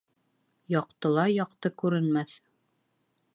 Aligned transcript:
Яҡтыла 0.75 1.25
яҡты 1.33 1.73
күренмәҫ. 1.83 2.35